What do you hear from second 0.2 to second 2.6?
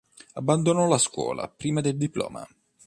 Abbandonò la scuola prima del diploma.